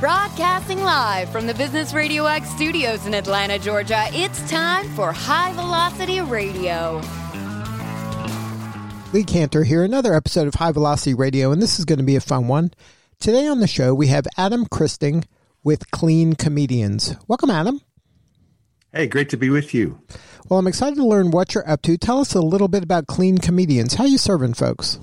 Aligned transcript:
Broadcasting 0.00 0.82
live 0.82 1.30
from 1.30 1.46
the 1.46 1.54
Business 1.54 1.94
Radio 1.94 2.26
X 2.26 2.50
studios 2.50 3.06
in 3.06 3.14
Atlanta, 3.14 3.58
Georgia, 3.58 4.04
it's 4.10 4.46
time 4.50 4.86
for 4.90 5.10
High 5.10 5.54
Velocity 5.54 6.20
Radio. 6.20 7.00
Lee 9.14 9.24
Kantor 9.24 9.64
here, 9.64 9.82
another 9.82 10.12
episode 10.12 10.48
of 10.48 10.56
High 10.56 10.72
Velocity 10.72 11.14
Radio, 11.14 11.50
and 11.50 11.62
this 11.62 11.78
is 11.78 11.86
going 11.86 11.98
to 11.98 12.04
be 12.04 12.14
a 12.14 12.20
fun 12.20 12.46
one. 12.46 12.72
Today 13.20 13.46
on 13.46 13.60
the 13.60 13.66
show, 13.66 13.94
we 13.94 14.08
have 14.08 14.26
Adam 14.36 14.66
Christing 14.66 15.24
with 15.64 15.90
Clean 15.90 16.34
Comedians. 16.34 17.16
Welcome, 17.26 17.48
Adam. 17.48 17.80
Hey, 18.92 19.06
great 19.06 19.30
to 19.30 19.38
be 19.38 19.48
with 19.48 19.72
you. 19.72 19.98
Well, 20.50 20.58
I'm 20.58 20.66
excited 20.66 20.96
to 20.96 21.06
learn 21.06 21.30
what 21.30 21.54
you're 21.54 21.66
up 21.66 21.80
to. 21.82 21.96
Tell 21.96 22.20
us 22.20 22.34
a 22.34 22.42
little 22.42 22.68
bit 22.68 22.82
about 22.82 23.06
Clean 23.06 23.38
Comedians. 23.38 23.94
How 23.94 24.04
you 24.04 24.18
serving 24.18 24.52
folks? 24.52 24.98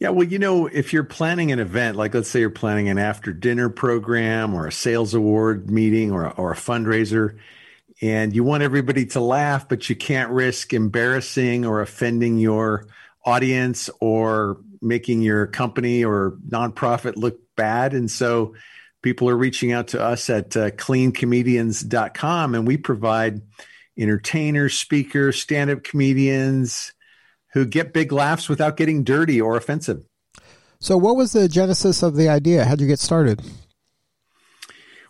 Yeah, 0.00 0.08
well, 0.10 0.26
you 0.26 0.38
know, 0.38 0.66
if 0.66 0.92
you're 0.92 1.04
planning 1.04 1.52
an 1.52 1.60
event, 1.60 1.96
like 1.96 2.14
let's 2.14 2.28
say 2.28 2.40
you're 2.40 2.50
planning 2.50 2.88
an 2.88 2.98
after 2.98 3.32
dinner 3.32 3.68
program 3.68 4.54
or 4.54 4.66
a 4.66 4.72
sales 4.72 5.14
award 5.14 5.70
meeting 5.70 6.10
or, 6.10 6.30
or 6.32 6.52
a 6.52 6.56
fundraiser, 6.56 7.38
and 8.02 8.34
you 8.34 8.42
want 8.42 8.62
everybody 8.62 9.06
to 9.06 9.20
laugh, 9.20 9.68
but 9.68 9.88
you 9.88 9.94
can't 9.94 10.30
risk 10.30 10.72
embarrassing 10.74 11.64
or 11.64 11.80
offending 11.80 12.38
your 12.38 12.86
audience 13.24 13.88
or 14.00 14.58
making 14.82 15.22
your 15.22 15.46
company 15.46 16.04
or 16.04 16.36
nonprofit 16.48 17.16
look 17.16 17.38
bad. 17.56 17.94
And 17.94 18.10
so 18.10 18.54
people 19.00 19.28
are 19.28 19.36
reaching 19.36 19.72
out 19.72 19.88
to 19.88 20.02
us 20.02 20.28
at 20.28 20.56
uh, 20.56 20.70
cleancomedians.com, 20.72 22.54
and 22.54 22.66
we 22.66 22.76
provide 22.76 23.42
entertainers, 23.96 24.76
speakers, 24.76 25.40
stand 25.40 25.70
up 25.70 25.84
comedians 25.84 26.92
who 27.54 27.64
get 27.64 27.92
big 27.92 28.12
laughs 28.12 28.48
without 28.48 28.76
getting 28.76 29.04
dirty 29.04 29.40
or 29.40 29.56
offensive. 29.56 30.04
So, 30.80 30.98
what 30.98 31.16
was 31.16 31.32
the 31.32 31.48
genesis 31.48 32.02
of 32.02 32.16
the 32.16 32.28
idea? 32.28 32.64
How'd 32.64 32.80
you 32.80 32.86
get 32.86 32.98
started? 32.98 33.40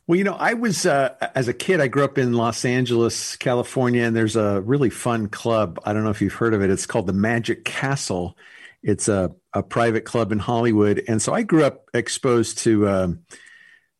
Well, 0.06 0.18
you 0.18 0.24
know, 0.24 0.34
I 0.34 0.52
was 0.52 0.84
uh, 0.84 1.14
as 1.34 1.48
a 1.48 1.54
kid. 1.54 1.80
I 1.80 1.88
grew 1.88 2.04
up 2.04 2.18
in 2.18 2.34
Los 2.34 2.66
Angeles, 2.66 3.36
California, 3.36 4.04
and 4.04 4.14
there's 4.14 4.36
a 4.36 4.60
really 4.60 4.90
fun 4.90 5.28
club. 5.28 5.80
I 5.84 5.94
don't 5.94 6.04
know 6.04 6.10
if 6.10 6.20
you've 6.20 6.34
heard 6.34 6.52
of 6.52 6.62
it. 6.62 6.70
It's 6.70 6.84
called 6.84 7.06
the 7.06 7.14
Magic 7.14 7.64
Castle. 7.64 8.36
It's 8.82 9.08
a, 9.08 9.34
a 9.54 9.62
private 9.62 10.04
club 10.04 10.30
in 10.30 10.38
Hollywood, 10.38 11.02
and 11.08 11.22
so 11.22 11.32
I 11.32 11.42
grew 11.42 11.64
up 11.64 11.88
exposed 11.94 12.58
to 12.58 12.86
um, 12.86 13.20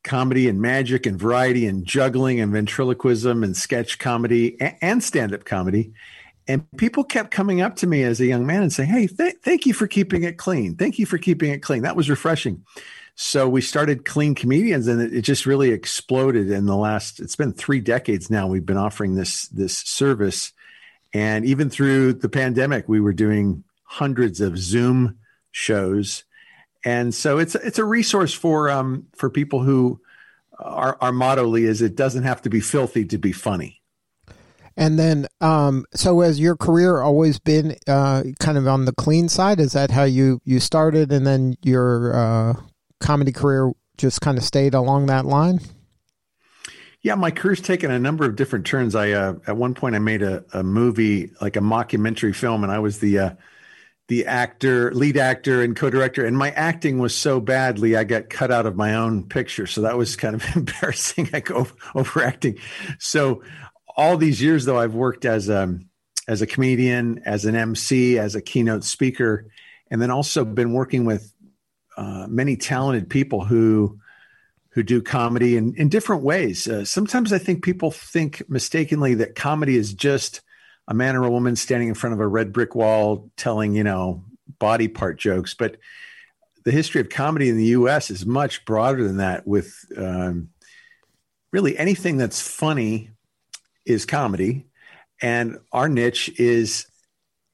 comedy 0.05 0.47
and 0.47 0.61
magic 0.61 1.07
and 1.07 1.19
variety 1.19 1.67
and 1.67 1.87
juggling 1.87 2.39
and 2.39 2.53
ventriloquism 2.53 3.43
and 3.43 3.57
sketch 3.57 3.99
comedy 3.99 4.61
and, 4.61 4.77
and 4.83 5.03
stand-up 5.03 5.47
comedy. 5.47 5.95
And 6.47 6.71
people 6.77 7.05
kept 7.05 7.31
coming 7.31 7.61
up 7.61 7.77
to 7.77 7.87
me 7.87 8.03
as 8.03 8.21
a 8.21 8.27
young 8.27 8.47
man 8.47 8.63
and 8.63 8.73
saying, 8.73 8.91
"Hey, 8.91 9.07
th- 9.07 9.37
thank 9.43 9.65
you 9.65 9.73
for 9.73 9.87
keeping 9.87 10.25
it 10.25 10.37
clean. 10.37 10.77
Thank 10.77 10.99
you 10.99 11.07
for 11.07 11.17
keeping 11.17 11.51
it 11.51 11.63
clean. 11.63 11.83
That 11.83 11.97
was 11.97 12.11
refreshing." 12.11 12.65
So 13.17 13.49
we 13.49 13.61
started 13.61 14.05
Clean 14.05 14.35
Comedians, 14.35 14.89
and 14.89 15.01
it, 15.01 15.15
it, 15.15 15.23
just 15.23 15.47
really 15.47 15.71
exploded 15.71 16.51
in 16.51 16.67
the 16.67 16.77
last. 16.77 17.21
It's 17.21 17.37
been 17.37 17.53
three 17.53 17.81
decades 17.81 18.29
now. 18.29 18.49
We've 18.49 18.67
been 18.67 18.77
offering 18.77 19.15
this 19.15 19.47
this 19.49 19.79
service, 19.79 20.53
and 21.13 21.45
even 21.45 21.71
through 21.71 22.15
the 22.15 22.29
pandemic, 22.29 22.89
we 22.89 23.01
were 23.01 23.13
doing 23.13 23.63
hundreds 23.85 24.41
of 24.41 24.59
Zoom 24.59 25.19
shows, 25.53 26.25
and 26.85 27.15
so 27.15 27.39
it's 27.39 27.55
it's 27.55 27.79
a 27.79 27.85
resource 27.85 28.35
for 28.35 28.69
um 28.69 29.07
for 29.15 29.31
people 29.31 29.63
who 29.63 30.01
our 30.59 30.99
our 31.01 31.13
motto 31.13 31.45
Lee 31.45 31.65
is 31.65 31.83
it 31.83 31.95
doesn't 31.95 32.25
have 32.25 32.43
to 32.43 32.51
be 32.51 32.61
filthy 32.61 33.05
to 33.07 33.19
be 33.19 33.33
funny. 33.33 33.81
And 34.77 34.99
then, 34.99 35.27
um, 35.41 35.85
so 35.95 36.21
has 36.21 36.41
your 36.41 36.57
career 36.57 37.01
always 37.01 37.39
been 37.39 37.77
uh, 37.87 38.25
kind 38.41 38.59
of 38.59 38.67
on 38.67 38.87
the 38.87 38.93
clean 38.93 39.29
side? 39.29 39.61
Is 39.61 39.73
that 39.73 39.91
how 39.91 40.05
you 40.05 40.41
you 40.45 40.59
started, 40.59 41.13
and 41.13 41.27
then 41.27 41.57
your 41.63 42.15
uh, 42.15 42.55
comedy 43.01 43.33
career 43.33 43.73
just 43.97 44.21
kind 44.21 44.37
of 44.37 44.45
stayed 44.45 44.75
along 44.75 45.07
that 45.07 45.27
line? 45.27 45.61
Yeah, 47.03 47.15
my 47.15 47.31
career's 47.31 47.61
taken 47.61 47.91
a 47.91 47.99
number 47.99 48.25
of 48.25 48.35
different 48.35 48.67
turns. 48.67 48.95
I 48.95 49.13
uh, 49.13 49.35
at 49.47 49.57
one 49.57 49.75
point 49.75 49.95
I 49.95 50.01
made 50.01 50.23
a, 50.23 50.45
a 50.53 50.65
movie 50.65 51.31
like 51.41 51.57
a 51.57 51.61
mockumentary 51.61 52.35
film, 52.35 52.65
and 52.65 52.73
I 52.73 52.81
was 52.81 52.99
the 52.99 53.19
uh, 53.19 53.31
the 54.09 54.27
actor, 54.27 54.93
lead 54.93 55.17
actor, 55.17 55.63
and 55.63 55.77
co-director. 55.77 56.27
And 56.27 56.37
my 56.37 56.51
acting 56.51 56.99
was 56.99 57.17
so 57.17 57.41
badly, 57.41 57.97
I 57.97 58.05
got 58.05 58.29
cut 58.29 58.51
out 58.51 58.67
of 58.67 58.77
my 58.77 58.95
own 58.95 59.25
picture. 59.29 59.67
So 59.67 59.83
that 59.83 59.97
was 59.97 60.17
kind 60.17 60.35
of 60.35 60.45
embarrassing. 60.57 61.31
I 61.33 61.41
go 61.41 61.67
overacting. 61.95 62.59
So 62.99 63.43
all 63.97 64.17
these 64.17 64.43
years, 64.43 64.65
though, 64.65 64.79
I've 64.79 64.95
worked 64.95 65.25
as 65.25 65.49
a 65.49 65.79
as 66.27 66.43
a 66.43 66.47
comedian, 66.47 67.21
as 67.27 67.45
an 67.45 67.55
MC, 67.55 68.19
as 68.19 68.35
a 68.35 68.41
keynote 68.41 68.85
speaker, 68.85 69.47
and 69.91 70.01
then 70.01 70.11
also 70.11 70.45
been 70.45 70.73
working 70.73 71.05
with 71.05 71.31
uh, 71.97 72.27
many 72.29 72.57
talented 72.57 73.09
people 73.09 73.45
who 73.45 73.99
who 74.71 74.83
do 74.83 75.01
comedy 75.01 75.57
in, 75.57 75.75
in 75.77 75.89
different 75.89 76.23
ways. 76.23 76.67
Uh, 76.67 76.85
sometimes 76.85 77.33
I 77.33 77.39
think 77.39 77.63
people 77.63 77.93
think 77.93 78.43
mistakenly 78.49 79.15
that 79.15 79.37
comedy 79.37 79.77
is 79.77 79.95
just 79.95 80.41
a 80.89 80.95
man 80.95 81.15
or 81.15 81.25
a 81.25 81.31
woman 81.31 81.55
standing 81.55 81.89
in 81.89 81.95
front 81.95 82.15
of 82.15 82.21
a 82.21 82.27
red 82.27 82.53
brick 82.53 82.75
wall 82.75 83.31
telling, 83.37 83.77
you 83.77 83.85
know, 83.85 84.25
body 84.59 84.89
part 84.89 85.17
jokes. 85.17 85.55
But 85.55 85.77
the 86.65 86.73
history 86.73 87.01
of 87.01 87.09
comedy 87.09 87.49
in 87.49 87.57
the 87.57 87.67
U.S. 87.67 88.11
is 88.11 88.27
much 88.27 88.65
broader 88.65 89.05
than 89.05 89.19
that. 89.19 89.47
With 89.47 89.73
um, 89.97 90.49
really 91.53 91.79
anything 91.79 92.17
that's 92.17 92.41
funny 92.41 93.11
is 93.85 94.07
comedy, 94.07 94.67
and 95.21 95.59
our 95.73 95.89
niche 95.89 96.31
is 96.39 96.87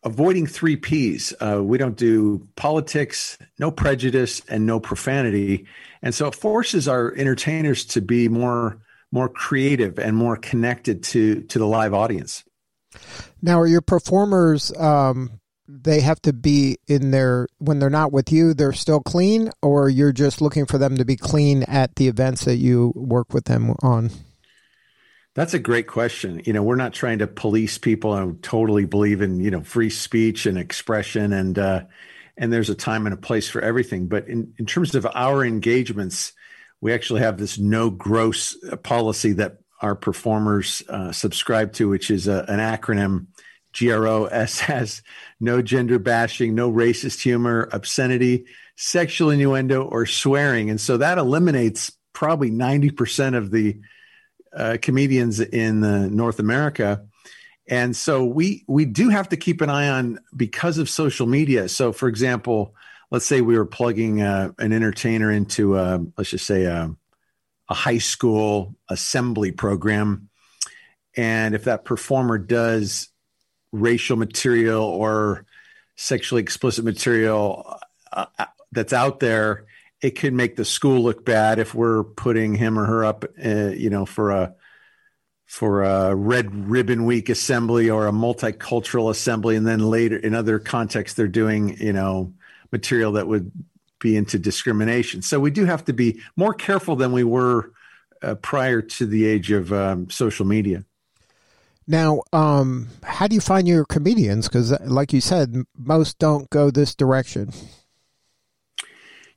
avoiding 0.03 0.47
three 0.47 0.77
P's. 0.77 1.35
Uh, 1.41 1.63
we 1.63 1.79
don't 1.79 1.97
do 1.97 2.47
politics, 2.57 3.39
no 3.59 3.71
prejudice, 3.71 4.41
and 4.49 4.67
no 4.67 4.81
profanity. 4.81 5.67
And 6.03 6.15
so 6.15 6.27
it 6.27 6.35
forces 6.35 6.89
our 6.89 7.15
entertainers 7.15 7.85
to 7.87 8.01
be 8.01 8.29
more 8.29 8.81
more 9.13 9.29
creative 9.29 9.99
and 9.99 10.17
more 10.17 10.37
connected 10.37 11.03
to 11.03 11.43
to 11.43 11.59
the 11.59 11.67
live 11.67 11.95
audience. 11.95 12.45
Now, 13.43 13.61
are 13.61 13.67
your 13.67 13.81
performers? 13.81 14.73
Um, 14.77 15.41
they 15.69 16.01
have 16.01 16.21
to 16.23 16.33
be 16.33 16.79
in 16.89 17.11
their 17.13 17.47
when 17.59 17.79
they're 17.79 17.91
not 17.91 18.13
with 18.13 18.33
you. 18.33 18.55
They're 18.55 18.73
still 18.73 19.01
clean, 19.01 19.51
or 19.63 19.89
you're 19.89 20.13
just 20.13 20.41
looking 20.41 20.67
for 20.67 20.79
them 20.79 20.97
to 20.97 21.05
be 21.05 21.17
clean 21.17 21.63
at 21.65 21.97
the 21.97 22.09
events 22.09 22.45
that 22.45 22.57
you 22.57 22.93
work 22.97 23.33
with 23.33 23.45
them 23.45 23.75
on. 23.83 24.11
That's 25.35 25.55
a 25.55 25.61
great 25.61 25.87
question. 25.87 26.43
You 26.45 26.53
know, 26.53 26.63
we're 26.63 26.77
not 26.77 26.93
trying 26.93 27.19
to 27.21 27.27
police 27.27 27.79
people. 27.79 28.13
I 28.13 28.29
totally 28.43 28.85
believe 28.85 29.23
in 29.23 29.41
you 29.41 29.51
know 29.51 29.63
free 29.63 29.91
speech 29.91 30.47
and 30.47 30.59
expression, 30.59 31.33
and 31.33 31.59
uh, 31.59 31.83
and 32.37 32.53
there's 32.53 32.71
a 32.71 32.75
time 32.75 33.07
and 33.07 33.15
a 33.15 33.19
place 33.19 33.49
for 33.49 33.61
everything. 33.61 34.09
But 34.09 34.29
in 34.29 34.55
in 34.59 34.67
terms 34.67 34.95
of 34.95 35.07
our 35.15 35.45
engagements, 35.45 36.33
we 36.81 36.93
actually 36.93 37.21
have 37.21 37.39
this 37.39 37.59
no 37.59 37.91
gross 37.91 38.57
policy 38.83 39.33
that 39.35 39.59
our 39.81 39.95
performers 39.95 40.83
uh, 40.89 41.13
subscribe 41.13 41.73
to, 41.75 41.89
which 41.89 42.11
is 42.11 42.27
a, 42.29 42.45
an 42.49 42.59
acronym. 42.59 43.27
GROSS, 43.73 45.01
no 45.39 45.63
gender 45.63 46.01
bashing, 46.01 46.57
no 46.57 46.73
racist 46.73 47.23
humor, 47.23 47.69
obscenity, 47.71 48.47
sexual 48.77 49.31
innuendo, 49.31 49.85
or 49.85 50.07
swearing. 50.07 50.71
And 50.71 50.81
so 50.81 50.97
that 50.97 51.19
eliminates 51.19 51.93
probably 52.13 52.51
90% 52.51 53.37
of 53.37 53.53
the 53.53 53.79
uh, 54.55 54.79
comedians 54.81 55.41
in 55.41 55.85
uh, 55.85 56.09
North 56.09 56.39
America. 56.39 57.05
And 57.69 57.95
so 57.95 58.25
we 58.25 58.65
we 58.67 58.85
do 58.85 59.11
have 59.11 59.29
to 59.29 59.37
keep 59.37 59.61
an 59.61 59.71
eye 59.71 59.89
on 59.89 60.19
because 60.37 60.79
of 60.79 60.91
social 60.91 61.27
media. 61.27 61.69
So, 61.69 61.93
for 61.93 62.09
example, 62.09 62.75
let's 63.11 63.27
say 63.27 63.41
we 63.41 63.57
were 63.57 63.67
plugging 63.67 64.23
uh, 64.23 64.53
an 64.59 64.73
entertainer 64.73 65.31
into, 65.31 65.77
a, 65.79 66.05
let's 66.17 66.31
just 66.31 66.47
say, 66.47 66.65
a, 66.65 66.95
a 67.69 67.75
high 67.75 67.99
school 67.99 68.75
assembly 68.89 69.53
program, 69.53 70.29
and 71.17 71.55
if 71.55 71.65
that 71.65 71.85
performer 71.85 72.39
does 72.39 73.09
racial 73.73 74.17
material 74.17 74.83
or 74.83 75.47
sexually 75.95 76.43
explicit 76.43 76.85
material 76.85 77.79
uh, 78.13 78.27
uh 78.37 78.47
that's 78.73 78.93
out 78.93 79.21
there, 79.21 79.67
it 80.03 80.19
could 80.19 80.33
make 80.33 80.57
the 80.57 80.65
school 80.65 81.03
look 81.03 81.25
bad 81.25 81.59
if 81.59 81.75
we're 81.75 82.05
putting 82.05 82.55
him 82.55 82.79
or 82.79 82.87
her 82.87 83.05
up, 83.05 83.25
uh, 83.45 83.69
you 83.69 83.91
know, 83.91 84.07
for 84.07 84.31
a 84.31 84.55
for 85.47 85.83
a 85.83 86.15
red 86.15 86.55
ribbon 86.69 87.05
week 87.05 87.29
assembly 87.29 87.91
or 87.91 88.07
a 88.07 88.13
multicultural 88.13 89.11
assembly, 89.11 89.57
and 89.57 89.67
then 89.67 89.81
later 89.81 90.17
in 90.17 90.33
other 90.33 90.61
contexts 90.61 91.17
they're 91.17 91.27
doing, 91.27 91.77
you 91.79 91.93
know, 91.93 92.33
material 92.71 93.13
that 93.13 93.27
would 93.27 93.51
be 93.99 94.17
into 94.17 94.39
discrimination. 94.39 95.23
So 95.23 95.41
we 95.41 95.51
do 95.51 95.65
have 95.65 95.85
to 95.87 95.93
be 95.93 96.21
more 96.37 96.55
careful 96.55 96.95
than 96.97 97.13
we 97.13 97.25
were 97.25 97.73
uh, 98.23 98.37
prior 98.37 98.81
to 98.81 99.07
the 99.07 99.27
age 99.27 99.51
of 99.51 99.73
um, 99.73 100.09
social 100.09 100.47
media. 100.47 100.85
Now, 101.87 102.23
um, 102.33 102.89
how 103.03 103.27
do 103.27 103.35
you 103.35 103.41
find 103.41 103.67
your 103.67 103.85
comedians? 103.85 104.47
Because, 104.47 104.71
like 104.83 105.13
you 105.13 105.21
said, 105.21 105.57
most 105.77 106.19
don't 106.21 106.49
go 106.51 106.71
this 106.71 106.95
direction. 106.95 107.53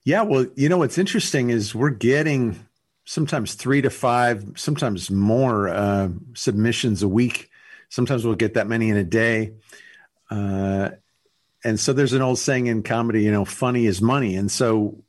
Yeah, 0.06 0.24
well, 0.24 0.48
you 0.56 0.68
know 0.70 0.78
what's 0.78 0.98
interesting 0.98 1.50
is 1.50 1.74
we're 1.74 1.90
getting 1.90 2.68
sometimes 3.06 3.54
three 3.54 3.82
to 3.82 3.90
five, 3.90 4.44
sometimes 4.56 5.10
more 5.10 5.70
uh, 5.70 6.10
submissions 6.34 7.04
a 7.04 7.08
week. 7.08 7.50
Sometimes 7.90 8.26
we'll 8.26 8.36
get 8.36 8.56
that 8.56 8.68
many 8.68 8.90
in 8.90 8.98
a 8.98 9.04
day. 9.04 9.54
Uh, 10.30 10.90
and 11.64 11.80
so 11.80 11.94
there's 11.94 12.14
an 12.14 12.22
old 12.22 12.40
saying 12.40 12.68
in 12.68 12.84
comedy, 12.84 13.24
you 13.24 13.32
know, 13.32 13.46
funny 13.46 13.86
is 13.86 14.02
money. 14.02 14.36
And 14.36 14.52
so 14.52 15.03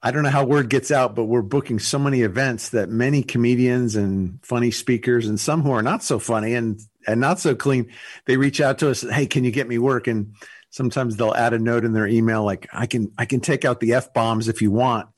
I 0.00 0.12
don't 0.12 0.22
know 0.22 0.30
how 0.30 0.44
word 0.44 0.70
gets 0.70 0.90
out, 0.90 1.16
but 1.16 1.24
we're 1.24 1.42
booking 1.42 1.80
so 1.80 1.98
many 1.98 2.22
events 2.22 2.68
that 2.70 2.88
many 2.88 3.22
comedians 3.22 3.96
and 3.96 4.38
funny 4.44 4.70
speakers 4.70 5.26
and 5.26 5.40
some 5.40 5.62
who 5.62 5.72
are 5.72 5.82
not 5.82 6.04
so 6.04 6.18
funny 6.18 6.54
and 6.54 6.80
and 7.06 7.20
not 7.20 7.40
so 7.40 7.54
clean, 7.54 7.90
they 8.26 8.36
reach 8.36 8.60
out 8.60 8.78
to 8.78 8.90
us, 8.90 9.00
hey, 9.00 9.26
can 9.26 9.42
you 9.42 9.50
get 9.50 9.66
me 9.66 9.78
work? 9.78 10.06
And 10.06 10.34
sometimes 10.70 11.16
they'll 11.16 11.34
add 11.34 11.54
a 11.54 11.58
note 11.58 11.84
in 11.84 11.94
their 11.94 12.06
email 12.06 12.44
like 12.44 12.68
I 12.72 12.86
can 12.86 13.12
I 13.18 13.24
can 13.24 13.40
take 13.40 13.64
out 13.64 13.80
the 13.80 13.94
F 13.94 14.12
bombs 14.12 14.48
if 14.48 14.62
you 14.62 14.70
want. 14.70 15.08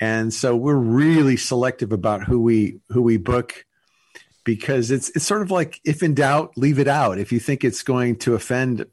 And 0.00 0.32
so 0.32 0.56
we're 0.56 0.74
really 0.74 1.36
selective 1.36 1.92
about 1.92 2.24
who 2.24 2.40
we 2.40 2.80
who 2.88 3.02
we 3.02 3.18
book 3.18 3.66
because 4.44 4.90
it's 4.90 5.10
it's 5.10 5.26
sort 5.26 5.42
of 5.42 5.50
like 5.50 5.80
if 5.84 6.02
in 6.02 6.14
doubt, 6.14 6.52
leave 6.56 6.78
it 6.78 6.88
out. 6.88 7.18
If 7.18 7.32
you 7.32 7.38
think 7.38 7.64
it's 7.64 7.82
going 7.82 8.16
to 8.20 8.34
offend 8.34 8.86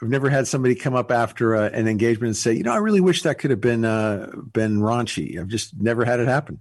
I've 0.00 0.08
never 0.08 0.30
had 0.30 0.46
somebody 0.46 0.74
come 0.74 0.94
up 0.94 1.10
after 1.10 1.54
a, 1.54 1.64
an 1.64 1.88
engagement 1.88 2.28
and 2.28 2.36
say, 2.36 2.52
you 2.52 2.62
know, 2.62 2.72
I 2.72 2.76
really 2.76 3.00
wish 3.00 3.22
that 3.22 3.38
could 3.38 3.50
have 3.50 3.60
been 3.60 3.84
uh, 3.84 4.30
been 4.52 4.78
raunchy. 4.78 5.38
I've 5.38 5.48
just 5.48 5.74
never 5.78 6.04
had 6.04 6.20
it 6.20 6.28
happen. 6.28 6.60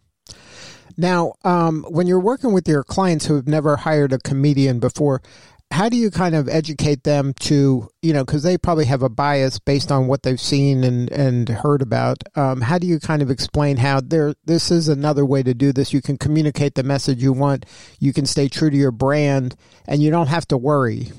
Now, 0.98 1.34
um, 1.44 1.86
when 1.90 2.08
you're 2.08 2.20
working 2.20 2.54
with 2.54 2.68
your 2.68 2.84
clients 2.84 3.26
who 3.28 3.36
have 3.36 3.48
never 3.48 3.76
hired 3.76 4.14
a 4.14 4.18
comedian 4.18 4.80
before, 4.80 5.22
how 5.70 5.90
do 5.90 5.98
you 5.98 6.10
kind 6.10 6.34
of 6.34 6.48
educate 6.48 7.04
them 7.04 7.34
to, 7.42 7.90
you 8.02 8.14
know, 8.14 8.24
because 8.24 8.44
they 8.44 8.58
probably 8.58 8.86
have 8.86 9.04
a 9.04 9.10
bias 9.10 9.60
based 9.60 9.92
on 9.92 10.08
what 10.08 10.24
they've 10.24 10.40
seen 10.40 10.84
and, 10.84 11.12
and 11.12 11.50
heard 11.50 11.82
about. 11.82 12.24
Um, 12.36 12.62
how 12.62 12.78
do 12.78 12.88
you 12.88 13.00
kind 13.00 13.22
of 13.22 13.30
explain 13.30 13.78
how 13.78 14.00
there 14.00 14.34
this 14.46 14.72
is 14.72 14.88
another 14.88 15.26
way 15.26 15.44
to 15.44 15.54
do 15.54 15.74
this? 15.74 15.92
You 15.92 16.02
can 16.02 16.18
communicate 16.18 16.76
the 16.76 16.84
message 16.84 17.22
you 17.22 17.34
want. 17.34 17.66
You 18.00 18.14
can 18.14 18.26
stay 18.26 18.48
true 18.48 18.70
to 18.70 18.78
your 18.78 18.92
brand, 18.92 19.56
and 19.88 20.02
you 20.02 20.10
don't 20.10 20.28
have 20.28 20.48
to 20.48 20.58
worry. 20.58 21.12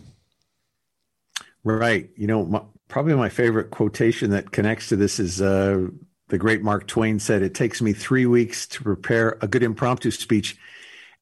Right. 1.76 2.08
You 2.16 2.26
know, 2.26 2.46
my, 2.46 2.62
probably 2.88 3.14
my 3.14 3.28
favorite 3.28 3.70
quotation 3.70 4.30
that 4.30 4.52
connects 4.52 4.88
to 4.88 4.96
this 4.96 5.20
is 5.20 5.42
uh, 5.42 5.88
the 6.28 6.38
great 6.38 6.62
Mark 6.62 6.86
Twain 6.86 7.18
said, 7.18 7.42
It 7.42 7.54
takes 7.54 7.82
me 7.82 7.92
three 7.92 8.24
weeks 8.24 8.66
to 8.68 8.82
prepare 8.82 9.36
a 9.42 9.48
good 9.48 9.62
impromptu 9.62 10.10
speech. 10.10 10.56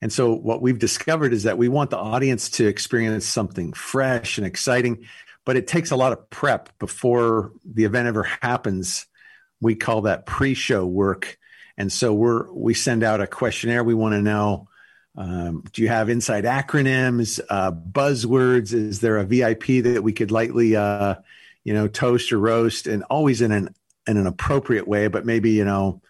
And 0.00 0.12
so, 0.12 0.34
what 0.34 0.62
we've 0.62 0.78
discovered 0.78 1.32
is 1.32 1.43
that 1.43 1.58
we 1.58 1.69
want 1.69 1.90
the 1.90 1.98
audience 1.98 2.48
to 2.50 2.66
experience 2.66 3.26
something 3.26 3.72
fresh 3.72 4.38
and 4.38 4.46
exciting, 4.46 5.06
but 5.44 5.56
it 5.56 5.66
takes 5.66 5.90
a 5.90 5.96
lot 5.96 6.12
of 6.12 6.31
prep 6.31 6.78
before 6.78 7.50
the 7.64 7.84
event 7.84 8.06
ever 8.06 8.22
happens. 8.22 9.06
We 9.60 9.75
call 9.75 10.02
that 10.02 10.26
pre 10.26 10.54
show 10.54 10.87
work. 10.87 11.38
And 11.76 11.93
so, 11.93 12.14
we're, 12.14 12.52
we 12.52 12.72
send 12.75 13.02
out 13.02 13.20
a 13.20 13.26
questionnaire. 13.26 13.82
We 13.82 13.94
want 13.94 14.12
to 14.12 14.22
know 14.22 14.69
um, 15.17 15.65
do 15.73 15.83
you 15.83 15.89
have 15.89 16.09
inside 16.09 16.45
acronyms, 16.45 17.41
uh, 17.49 17.73
buzzwords? 17.73 18.73
Is 18.73 19.01
there 19.01 19.17
a 19.17 19.25
VIP 19.25 19.85
that 19.85 20.03
we 20.03 20.13
could 20.13 20.31
lightly, 20.31 20.77
uh, 20.77 21.17
you 21.65 21.73
know, 21.73 21.89
toast 21.89 22.33
or 22.33 22.39
roast, 22.39 22.87
and 22.87 23.03
always 23.05 23.41
in 23.41 23.53
an 23.53 23.75
in 24.07 24.17
an 24.17 24.27
appropriate 24.27 24.87
way? 24.87 25.09
But 25.09 25.25
maybe 25.25 25.53
you 25.53 25.65
know, 25.65 26.03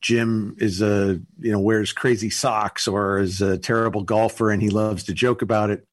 Jim 0.00 0.56
is 0.58 0.82
a 0.82 1.20
you 1.38 1.52
know 1.52 1.60
wears 1.60 1.92
crazy 1.92 2.30
socks 2.30 2.88
or 2.88 3.18
is 3.18 3.40
a 3.40 3.58
terrible 3.58 4.02
golfer 4.02 4.50
and 4.50 4.60
he 4.60 4.70
loves 4.70 5.04
to 5.04 5.14
joke 5.14 5.42
about 5.42 5.70
it. 5.70 5.86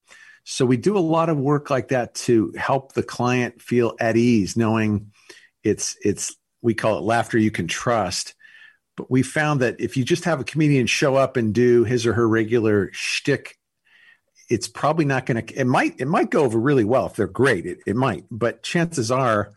So 0.44 0.66
we 0.66 0.78
do 0.78 0.98
a 0.98 1.00
lot 1.00 1.30
of 1.30 1.38
work 1.38 1.70
like 1.70 1.90
that 1.90 2.14
to 2.16 2.54
help 2.56 2.94
the 2.94 3.04
client 3.04 3.62
feel 3.62 3.96
at 4.00 4.16
ease, 4.18 4.56
knowing 4.56 5.12
it's 5.64 5.98
it's 6.04 6.36
we 6.62 6.74
call 6.74 6.98
it 6.98 7.02
laughter 7.02 7.38
you 7.38 7.52
can 7.52 7.68
trust 7.68 8.35
but 8.96 9.12
we 9.12 9.24
found 9.24 9.62
that 9.62 9.80
if 9.80 9.98
you 9.98 10.04
just 10.04 10.26
have 10.26 10.40
a 10.40 10.44
comedian 10.44 10.88
show 10.88 11.16
up 11.16 11.38
and 11.38 11.54
do 11.54 11.84
his 11.84 12.06
or 12.06 12.14
her 12.14 12.28
regular 12.28 12.90
shtick, 12.94 13.58
it's 14.50 14.68
probably 14.68 15.06
not 15.06 15.26
going 15.26 15.46
to. 15.46 15.54
It 15.54 15.66
might. 15.66 16.00
It 16.00 16.08
might 16.08 16.30
go 16.30 16.44
over 16.44 16.60
really 16.60 16.84
well 16.84 17.08
if 17.08 17.16
they're 17.16 17.28
great. 17.28 17.66
It, 17.66 17.80
it 17.86 17.96
might, 17.96 18.26
but 18.30 18.64
chances 18.64 19.12
are, 19.12 19.52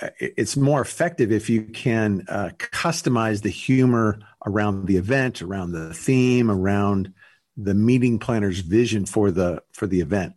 uh, 0.00 0.08
it's 0.18 0.56
more 0.56 0.80
effective 0.80 1.30
if 1.30 1.50
you 1.50 1.62
can 1.62 2.24
uh, 2.28 2.50
customize 2.58 3.42
the 3.42 3.50
humor 3.50 4.18
around 4.46 4.86
the 4.86 4.96
event, 4.96 5.42
around 5.42 5.72
the 5.72 5.92
theme, 5.92 6.50
around 6.50 7.12
the 7.56 7.74
meeting 7.74 8.18
planner's 8.18 8.60
vision 8.60 9.04
for 9.04 9.30
the 9.30 9.62
for 9.72 9.86
the 9.86 10.00
event. 10.00 10.34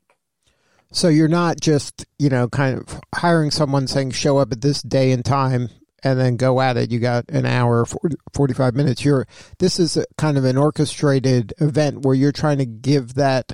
So 0.91 1.07
you're 1.07 1.29
not 1.29 1.61
just, 1.61 2.05
you 2.19 2.29
know, 2.29 2.49
kind 2.49 2.77
of 2.77 2.99
hiring 3.15 3.51
someone 3.51 3.87
saying 3.87 4.11
show 4.11 4.37
up 4.37 4.51
at 4.51 4.59
this 4.59 4.81
day 4.81 5.11
and 5.11 5.23
time 5.23 5.69
and 6.03 6.19
then 6.19 6.35
go 6.35 6.61
at 6.61 6.77
it. 6.77 6.91
You 6.91 6.99
got 6.99 7.29
an 7.29 7.45
hour, 7.45 7.85
40, 7.85 8.15
45 8.33 8.75
minutes. 8.75 9.05
You're 9.05 9.27
this 9.59 9.79
is 9.79 10.03
kind 10.17 10.37
of 10.37 10.45
an 10.45 10.57
orchestrated 10.57 11.53
event 11.59 12.05
where 12.05 12.15
you're 12.15 12.31
trying 12.31 12.57
to 12.59 12.65
give 12.65 13.15
that 13.15 13.53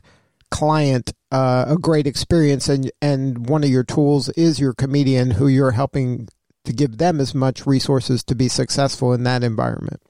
client 0.49 1.13
uh, 1.31 1.65
a 1.67 1.77
great 1.77 2.07
experience, 2.07 2.69
and 2.69 2.91
and 3.01 3.49
one 3.49 3.63
of 3.63 3.69
your 3.69 3.83
tools 3.83 4.29
is 4.29 4.59
your 4.59 4.73
comedian, 4.73 5.31
who 5.31 5.47
you're 5.47 5.71
helping 5.71 6.27
to 6.63 6.73
give 6.73 6.97
them 6.97 7.19
as 7.19 7.33
much 7.33 7.65
resources 7.65 8.23
to 8.25 8.35
be 8.35 8.47
successful 8.47 9.13
in 9.13 9.23
that 9.23 9.43
environment. 9.43 10.01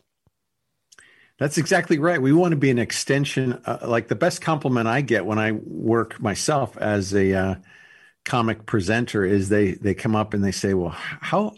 That's 1.40 1.60
exactly 1.60 2.00
right. 2.00 2.19
We 2.19 2.33
want 2.33 2.54
to 2.54 2.57
be 2.57 2.72
an 2.72 2.80
extension. 2.80 3.62
Uh, 3.66 3.80
like 3.83 4.07
the 4.07 4.16
best 4.16 4.42
compliment 4.42 4.88
I 4.88 5.01
get 5.01 5.25
when 5.25 5.38
I 5.38 5.51
work 5.51 6.19
myself 6.19 6.75
as 6.78 7.13
a 7.13 7.33
uh, 7.33 7.56
comic 8.25 8.66
presenter 8.66 9.24
is 9.24 9.50
they 9.50 9.74
they 9.74 9.94
come 9.94 10.16
up 10.16 10.33
and 10.33 10.44
they 10.44 10.51
say, 10.51 10.74
"Well, 10.74 10.95
how 10.98 11.54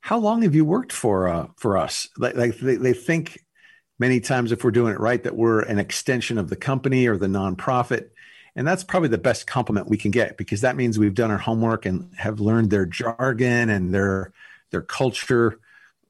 how 0.00 0.18
long 0.18 0.42
have 0.42 0.54
you 0.54 0.64
worked 0.64 0.92
for 0.92 1.28
uh, 1.28 1.48
for 1.56 1.76
us? 1.76 2.08
Like, 2.16 2.34
like 2.34 2.58
they, 2.58 2.76
they 2.76 2.92
think 2.92 3.38
many 3.98 4.20
times 4.20 4.50
if 4.50 4.64
we're 4.64 4.70
doing 4.70 4.94
it 4.94 5.00
right 5.00 5.22
that 5.22 5.36
we're 5.36 5.60
an 5.60 5.78
extension 5.78 6.38
of 6.38 6.48
the 6.48 6.56
company 6.56 7.06
or 7.06 7.16
the 7.16 7.26
nonprofit. 7.26 8.08
And 8.56 8.66
that's 8.66 8.82
probably 8.82 9.10
the 9.10 9.18
best 9.18 9.46
compliment 9.46 9.88
we 9.88 9.98
can 9.98 10.10
get 10.10 10.36
because 10.36 10.62
that 10.62 10.74
means 10.74 10.98
we've 10.98 11.14
done 11.14 11.30
our 11.30 11.38
homework 11.38 11.86
and 11.86 12.12
have 12.16 12.40
learned 12.40 12.70
their 12.70 12.86
jargon 12.86 13.68
and 13.70 13.94
their 13.94 14.32
their 14.70 14.82
culture. 14.82 15.60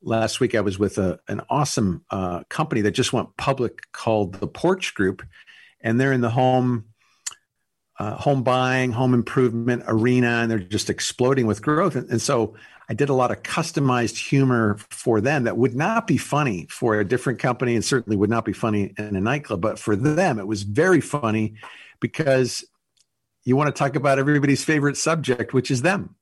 Last 0.03 0.41
week 0.41 0.55
I 0.55 0.61
was 0.61 0.79
with 0.79 0.97
a, 0.97 1.21
an 1.29 1.43
awesome 1.51 2.05
uh, 2.11 2.45
company 2.49 2.81
that 2.83 2.93
just 2.93 3.13
went 3.13 3.37
public 3.37 3.93
called 3.93 4.35
the 4.35 4.47
Porch 4.47 4.95
Group, 4.95 5.23
and 5.83 6.01
they're 6.01 6.13
in 6.13 6.23
the 6.23 6.31
home 6.31 6.87
uh, 8.01 8.17
home 8.17 8.43
buying, 8.43 8.91
home 8.93 9.13
improvement 9.13 9.83
arena, 9.87 10.39
and 10.41 10.51
they're 10.51 10.59
just 10.59 10.89
exploding 10.89 11.47
with 11.47 11.61
growth. 11.61 11.95
And, 11.95 12.09
and, 12.09 12.23
so 12.23 12.55
I 12.89 12.95
did 12.95 13.11
a 13.11 13.15
lot 13.15 13.31
of 13.31 13.43
customized 13.43 14.17
humor 14.17 14.79
for 14.89 15.21
them 15.21 15.45
that 15.45 15.59
would 15.59 15.77
not 15.77 16.07
be 16.07 16.17
funny 16.17 16.67
for 16.71 16.99
a 16.99 17.05
different 17.05 17.39
company 17.39 17.75
and 17.75 17.85
certainly 17.85 18.17
would 18.17 18.31
not 18.31 18.47
be 18.47 18.55
funny 18.55 18.95
in 18.97 19.17
a 19.17 19.21
nightclub. 19.21 19.61
But 19.61 19.79
for 19.79 19.97
them, 19.97 20.39
it 20.39 20.47
was 20.47 20.63
very 20.63 21.03
funny 21.03 21.57
because 22.01 22.65
you 23.45 23.55
want 23.55 23.69
to 23.69 23.79
talk 23.79 23.97
about 23.97 24.19
everybody's 24.19 24.65
favorite 24.65 24.97
subject, 24.97 25.53
which 25.53 25.71
is 25.71 25.83
them. 25.83 26.15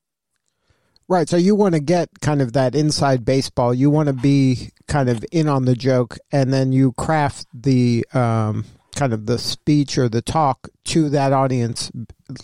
Right. 1.06 1.28
So 1.28 1.36
you 1.36 1.54
want 1.54 1.74
to 1.76 1.80
get 1.80 2.08
kind 2.20 2.42
of 2.42 2.54
that 2.54 2.74
inside 2.74 3.24
baseball. 3.24 3.72
You 3.72 3.88
want 3.88 4.08
to 4.08 4.12
be 4.12 4.70
kind 4.88 5.08
of 5.08 5.24
in 5.30 5.46
on 5.46 5.64
the 5.64 5.76
joke, 5.76 6.18
and 6.32 6.52
then 6.52 6.72
you 6.72 6.90
craft 6.92 7.46
the 7.54 8.04
um, 8.12 8.64
kind 8.98 9.12
of 9.12 9.26
the 9.26 9.38
speech 9.38 9.96
or 9.96 10.08
the 10.08 10.20
talk 10.20 10.68
to 10.84 11.08
that 11.08 11.32
audience 11.32 11.92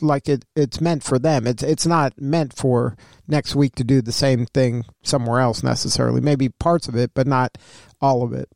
like 0.01 0.29
it 0.29 0.45
it's 0.55 0.81
meant 0.81 1.03
for 1.03 1.19
them. 1.19 1.49
It's 1.49 1.65
it's 1.65 1.85
not 1.85 2.21
meant 2.21 2.55
for 2.55 2.97
next 3.27 3.57
week 3.57 3.75
to 3.75 3.85
do 3.85 4.01
the 4.01 4.13
same 4.13 4.47
thing 4.47 4.85
somewhere 5.03 5.41
else 5.41 5.65
necessarily. 5.65 6.21
Maybe 6.21 6.49
parts 6.49 6.87
of 6.87 6.95
it 6.95 7.11
but 7.13 7.27
not 7.27 7.59
all 8.01 8.23
of 8.23 8.33
it. 8.33 8.49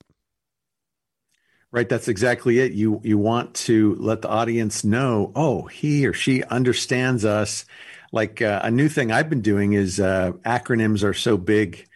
Right 1.73 1.89
that's 1.89 2.07
exactly 2.07 2.61
it. 2.61 2.71
You 2.73 3.01
you 3.03 3.19
want 3.19 3.55
to 3.67 3.97
let 3.97 4.23
the 4.23 4.29
audience 4.29 4.85
know 4.85 5.33
oh 5.35 5.67
he 5.67 6.07
or 6.07 6.13
she 6.13 6.45
understands 6.45 7.25
us. 7.25 7.67
Like 8.13 8.41
uh, 8.41 8.61
a 8.63 8.71
new 8.71 8.89
thing 8.89 9.11
i've 9.11 9.29
been 9.29 9.43
doing 9.43 9.73
is 9.73 9.99
uh, 9.99 10.33
acronyms 10.47 11.03
are 11.03 11.13
so 11.13 11.37
big 11.37 11.89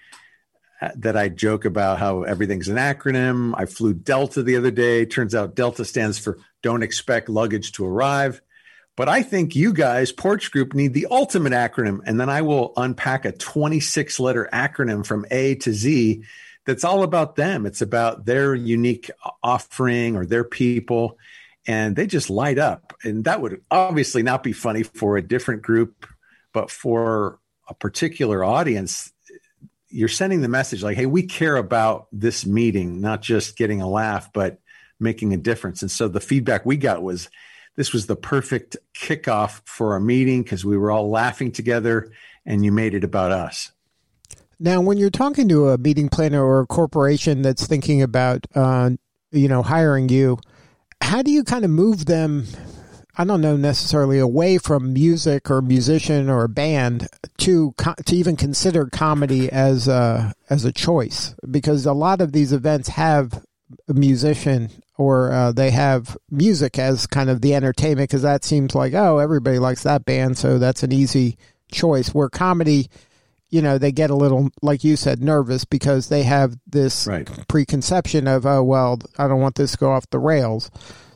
Uh, 0.83 0.91
that 0.97 1.17
I 1.17 1.29
joke 1.29 1.65
about 1.65 2.01
how 2.01 2.25
everything's 2.25 2.67
an 2.67 2.75
acronym. 2.77 3.55
I 3.57 3.67
flew 3.67 3.95
Delta 3.95 4.43
the 4.43 4.57
other 4.57 4.73
day. 4.73 5.07
Turns 5.07 5.33
out 5.33 5.55
Delta 5.55 5.85
stands 5.85 6.19
for 6.19 6.39
don't 6.61 6.83
expect 6.83 7.29
luggage 7.29 7.71
to 7.73 7.87
arrive. 7.87 8.43
But 8.97 9.09
I 9.09 9.23
think 9.23 9.55
you 9.55 9.73
guys, 9.73 10.11
Porch 10.11 10.51
Group, 10.51 10.75
need 10.75 10.93
the 10.93 11.07
ultimate 11.09 11.53
acronym. 11.53 12.01
And 12.05 12.19
then 12.19 12.29
I 12.29 12.43
will 12.43 12.73
unpack 12.77 13.25
a 13.25 13.31
26 13.31 14.19
letter 14.19 14.49
acronym 14.53 15.07
from 15.07 15.25
A 15.31 15.55
to 15.57 15.73
Z 15.73 16.25
that's 16.67 16.83
all 16.83 17.05
about 17.05 17.37
them. 17.37 17.65
It's 17.65 17.83
about 17.83 18.25
their 18.25 18.53
unique 18.53 19.09
offering 19.41 20.17
or 20.17 20.27
their 20.27 20.45
people. 20.45 21.17
And 21.65 21.95
they 21.95 22.09
just 22.09 22.29
light 22.29 22.59
up. 22.59 22.93
And 23.05 23.23
that 23.27 23.41
would 23.41 23.63
obviously 23.71 24.25
not 24.25 24.43
be 24.43 24.53
funny 24.53 24.83
for 24.83 25.17
a 25.17 25.23
different 25.23 25.63
group, 25.63 26.09
but 26.53 26.73
for 26.73 27.39
a 27.69 27.75
particular 27.75 28.43
audience, 28.43 29.12
you're 29.93 30.09
sending 30.09 30.41
the 30.41 30.49
message 30.49 30.83
like, 30.83 30.97
hey, 30.97 31.07
we 31.07 31.23
care 31.23 31.57
about 31.57 32.09
this 32.13 32.47
meeting, 32.47 33.01
not 33.01 33.23
just 33.23 33.57
getting 33.57 33.81
a 33.81 33.89
laugh, 33.89 34.33
but 34.33 34.59
making 34.99 35.35
a 35.35 35.37
difference. 35.37 35.83
And 35.83 35.91
so 35.91 36.09
the 36.09 36.21
feedback 36.21 36.65
we 36.65 36.77
got 36.77 37.03
was 37.03 37.29
this 37.77 37.93
was 37.93 38.07
the 38.07 38.17
perfect 38.17 38.77
kickoff 38.95 39.61
for 39.65 39.93
our 39.93 40.01
meeting 40.01 40.43
because 40.43 40.65
we 40.65 40.77
were 40.77 40.91
all 40.91 41.11
laughing 41.11 41.53
together 41.53 42.11
and 42.47 42.65
you 42.65 42.73
made 42.73 42.95
it 42.95 43.05
about 43.05 43.33
us. 43.33 43.73
Now, 44.59 44.81
when 44.81 44.97
you're 44.97 45.11
talking 45.11 45.49
to 45.49 45.71
a 45.71 45.79
meeting 45.79 46.09
planner 46.09 46.43
or 46.43 46.61
a 46.61 46.67
corporation 46.67 47.43
that's 47.43 47.67
thinking 47.67 48.01
about, 48.01 48.47
uh, 48.55 48.91
you 49.31 49.49
know, 49.49 49.63
hiring 49.63 50.09
you, 50.09 50.39
how 51.01 51.23
do 51.23 51.31
you 51.31 51.43
kind 51.43 51.65
of 51.65 51.71
move 51.71 52.07
them 52.07 52.47
I 53.17 53.25
don't 53.25 53.43
know 53.43 53.57
necessarily 53.57 54.19
away 54.19 54.57
from 54.59 54.93
music 54.93 55.51
or 55.51 55.61
musician 55.61 56.31
or 56.31 56.49
band 56.49 57.09
to 57.39 57.75
to 58.07 58.17
even 58.17 58.37
consider 58.37 58.87
comedy 58.87 59.51
as 59.51 59.87
a 59.87 60.35
as 60.49 60.65
a 60.65 60.73
choice 60.73 61.35
because 61.51 61.85
a 61.85 61.93
lot 61.93 62.21
of 62.21 62.33
these 62.33 62.53
events 62.53 62.89
have 62.91 63.45
a 63.89 63.95
musician 63.95 64.71
or 64.97 65.33
uh, 65.33 65.53
they 65.53 65.71
have 65.71 66.17
music 66.31 66.79
as 66.79 67.07
kind 67.07 67.29
of 67.29 67.41
the 67.41 67.55
entertainment 67.55 68.09
because 68.09 68.23
that 68.23 68.45
seems 68.45 68.75
like 68.75 68.95
oh 68.95 69.19
everybody 69.19 69.59
likes 69.59 69.83
that 69.83 70.05
band 70.05 70.39
so 70.39 70.59
that's 70.59 70.83
an 70.83 70.93
easy 70.93 71.37
choice 71.71 72.15
where 72.15 72.29
comedy 72.29 72.89
you 73.51 73.61
know 73.61 73.79
they 73.79 73.93
get 73.93 74.11
a 74.11 74.17
little 74.17 74.51
like 74.63 74.85
you 74.85 74.97
said 74.97 75.23
nervous 75.23 75.65
because 75.65 76.09
they 76.09 76.23
have 76.23 76.57
this 76.67 77.07
right. 77.07 77.29
preconception 77.49 78.27
of 78.27 78.47
oh 78.47 78.63
well 78.63 78.99
i 79.19 79.29
don't 79.29 79.41
want 79.41 79.55
this 79.55 79.73
to 79.73 79.79
go 79.79 79.93
off 79.93 80.09
the 80.11 80.19
rails 80.19 80.71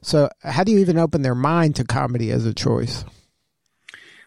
so 0.06 0.28
how 0.42 0.64
do 0.64 0.72
you 0.72 0.78
even 0.78 0.98
open 0.98 1.22
their 1.22 1.34
mind 1.34 1.76
to 1.76 1.84
comedy 1.84 2.30
as 2.30 2.46
a 2.46 2.54
choice 2.54 3.04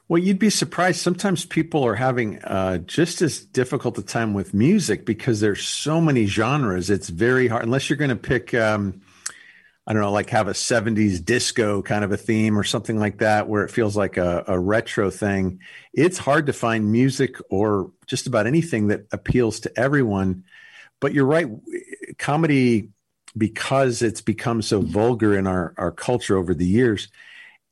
well 0.08 0.22
you'd 0.22 0.40
be 0.40 0.50
surprised 0.50 1.00
sometimes 1.00 1.46
people 1.46 1.86
are 1.86 1.96
having 1.96 2.40
uh, 2.40 2.78
just 2.80 3.22
as 3.22 3.40
difficult 3.40 3.98
a 3.98 4.02
time 4.02 4.34
with 4.34 4.54
music 4.54 5.06
because 5.06 5.40
there's 5.40 5.66
so 5.66 6.02
many 6.02 6.26
genres 6.26 6.90
it's 6.90 7.10
very 7.10 7.48
hard 7.48 7.64
unless 7.64 7.90
you're 7.90 7.98
going 7.98 8.10
to 8.10 8.16
pick 8.16 8.54
um, 8.54 9.02
I 9.90 9.94
don't 9.94 10.04
know, 10.04 10.12
like 10.12 10.30
have 10.30 10.48
a 10.48 10.54
70s 10.54 11.26
disco 11.26 11.82
kind 11.82 12.04
of 12.04 12.12
a 12.12 12.18
theme 12.18 12.60
or 12.60 12.64
something 12.64 13.00
like 13.00 13.18
that, 13.18 13.50
where 13.50 13.64
it 13.64 13.72
feels 13.72 13.98
like 13.98 14.18
a, 14.18 14.44
a, 14.48 14.60
retro 14.60 15.10
thing. 15.10 15.62
It's 15.94 16.20
hard 16.20 16.46
to 16.46 16.54
find 16.54 16.92
music 16.92 17.38
or 17.50 17.92
just 18.06 18.28
about 18.28 18.46
anything 18.46 18.90
that 18.90 19.08
appeals 19.12 19.62
to 19.62 19.80
everyone. 19.80 20.44
But 21.00 21.16
you're 21.16 21.26
right, 21.26 21.48
comedy, 22.20 22.90
because 23.40 24.02
it's 24.02 24.22
become 24.22 24.62
so 24.62 24.82
vulgar 24.82 25.36
in 25.36 25.48
our, 25.48 25.74
our 25.78 25.92
culture 25.92 26.38
over 26.38 26.54
the 26.54 26.68
years, 26.68 27.08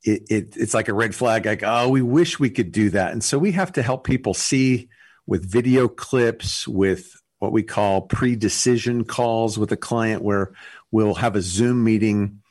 it, 0.03 0.23
it, 0.29 0.57
it's 0.57 0.73
like 0.73 0.87
a 0.87 0.93
red 0.93 1.13
flag, 1.13 1.45
like, 1.45 1.63
oh, 1.63 1.89
we 1.89 2.01
wish 2.01 2.39
we 2.39 2.49
could 2.49 2.71
do 2.71 2.89
that. 2.91 3.11
And 3.11 3.23
so 3.23 3.37
we 3.37 3.51
have 3.51 3.73
to 3.73 3.83
help 3.83 4.03
people 4.03 4.33
see 4.33 4.89
with 5.27 5.49
video 5.49 5.87
clips, 5.87 6.67
with 6.67 7.21
what 7.39 7.51
we 7.51 7.61
call 7.61 8.01
pre 8.01 8.35
decision 8.35 9.03
calls 9.03 9.59
with 9.59 9.71
a 9.71 9.77
client, 9.77 10.23
where 10.23 10.53
we'll 10.91 11.15
have 11.15 11.35
a 11.35 11.41
Zoom 11.41 11.83
meeting 11.83 12.41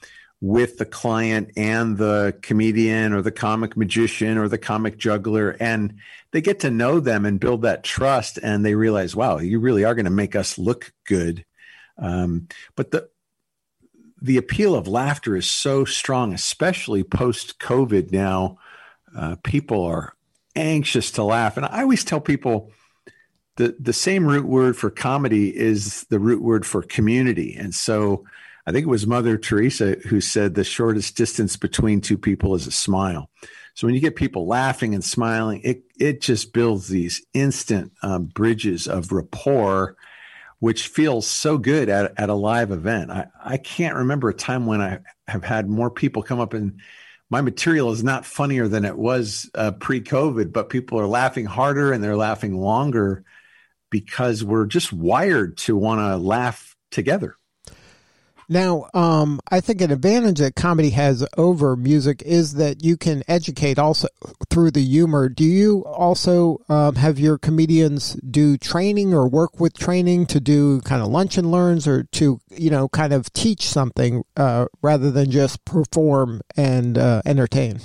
with 0.40 0.76
the 0.76 0.84
client 0.84 1.50
and 1.56 1.96
the 1.96 2.36
comedian 2.42 3.14
or 3.14 3.22
the 3.22 3.32
comic 3.32 3.76
magician 3.76 4.36
or 4.36 4.48
the 4.48 4.58
comic 4.58 4.98
juggler 4.98 5.56
and 5.60 5.94
they 6.32 6.42
get 6.42 6.60
to 6.60 6.70
know 6.70 7.00
them 7.00 7.24
and 7.24 7.40
build 7.40 7.62
that 7.62 7.82
trust 7.82 8.38
and 8.42 8.64
they 8.64 8.74
realize 8.74 9.16
wow 9.16 9.38
you 9.38 9.58
really 9.58 9.82
are 9.82 9.94
going 9.94 10.04
to 10.04 10.10
make 10.10 10.36
us 10.36 10.58
look 10.58 10.92
good 11.06 11.42
um, 11.98 12.48
but 12.74 12.90
the 12.90 13.08
the 14.22 14.38
appeal 14.38 14.74
of 14.74 14.88
laughter 14.88 15.36
is 15.36 15.46
so 15.46 15.84
strong 15.84 16.32
especially 16.32 17.02
post 17.02 17.58
covid 17.58 18.12
now 18.12 18.58
uh, 19.16 19.36
people 19.44 19.84
are 19.84 20.14
anxious 20.54 21.10
to 21.10 21.22
laugh 21.22 21.56
and 21.56 21.66
i 21.66 21.82
always 21.82 22.04
tell 22.04 22.20
people 22.20 22.70
the 23.56 23.74
the 23.80 23.92
same 23.92 24.26
root 24.26 24.46
word 24.46 24.76
for 24.76 24.90
comedy 24.90 25.56
is 25.56 26.04
the 26.04 26.20
root 26.20 26.42
word 26.42 26.64
for 26.64 26.82
community. 26.82 27.56
And 27.58 27.74
so 27.74 28.24
I 28.66 28.72
think 28.72 28.84
it 28.86 28.90
was 28.90 29.06
Mother 29.06 29.36
Teresa 29.36 29.96
who 30.08 30.20
said 30.20 30.54
the 30.54 30.64
shortest 30.64 31.16
distance 31.16 31.56
between 31.56 32.00
two 32.00 32.18
people 32.18 32.54
is 32.54 32.66
a 32.66 32.72
smile. 32.72 33.30
So 33.74 33.86
when 33.86 33.94
you 33.94 34.00
get 34.00 34.16
people 34.16 34.46
laughing 34.46 34.94
and 34.94 35.04
smiling, 35.04 35.60
it 35.64 35.82
it 35.98 36.20
just 36.20 36.52
builds 36.52 36.88
these 36.88 37.24
instant 37.34 37.92
um, 38.02 38.26
bridges 38.26 38.86
of 38.86 39.12
rapport, 39.12 39.96
which 40.58 40.88
feels 40.88 41.26
so 41.26 41.58
good 41.58 41.88
at, 41.88 42.12
at 42.16 42.30
a 42.30 42.34
live 42.34 42.70
event. 42.70 43.10
I, 43.10 43.26
I 43.44 43.56
can't 43.58 43.96
remember 43.96 44.28
a 44.28 44.34
time 44.34 44.66
when 44.66 44.80
I 44.80 45.00
have 45.28 45.44
had 45.44 45.68
more 45.68 45.90
people 45.90 46.22
come 46.22 46.40
up 46.40 46.54
and 46.54 46.80
my 47.28 47.40
material 47.40 47.90
is 47.90 48.04
not 48.04 48.24
funnier 48.24 48.68
than 48.68 48.84
it 48.84 48.96
was 48.96 49.50
uh, 49.54 49.72
pre-COVID, 49.72 50.52
but 50.52 50.68
people 50.68 51.00
are 51.00 51.06
laughing 51.06 51.44
harder 51.44 51.92
and 51.92 52.02
they're 52.02 52.16
laughing 52.16 52.56
longer 52.56 53.24
because 53.90 54.44
we're 54.44 54.66
just 54.66 54.92
wired 54.92 55.56
to 55.58 55.76
want 55.76 56.00
to 56.00 56.16
laugh 56.16 56.76
together. 56.90 57.36
Now, 58.48 58.88
um, 58.94 59.40
I 59.50 59.60
think 59.60 59.80
an 59.80 59.90
advantage 59.90 60.38
that 60.38 60.54
comedy 60.54 60.90
has 60.90 61.26
over 61.36 61.74
music 61.74 62.22
is 62.22 62.54
that 62.54 62.84
you 62.84 62.96
can 62.96 63.24
educate 63.26 63.78
also 63.78 64.08
through 64.50 64.70
the 64.70 64.84
humor. 64.84 65.28
Do 65.28 65.44
you 65.44 65.84
also 65.84 66.58
um, 66.68 66.94
have 66.94 67.18
your 67.18 67.38
comedians 67.38 68.14
do 68.14 68.56
training 68.56 69.12
or 69.12 69.26
work 69.26 69.58
with 69.58 69.76
training 69.76 70.26
to 70.26 70.40
do 70.40 70.80
kind 70.82 71.02
of 71.02 71.08
lunch 71.08 71.36
and 71.36 71.50
learns 71.50 71.88
or 71.88 72.04
to, 72.12 72.40
you 72.50 72.70
know, 72.70 72.88
kind 72.88 73.12
of 73.12 73.32
teach 73.32 73.68
something 73.68 74.22
uh, 74.36 74.66
rather 74.80 75.10
than 75.10 75.30
just 75.30 75.64
perform 75.64 76.40
and 76.56 76.98
uh, 76.98 77.22
entertain? 77.26 77.80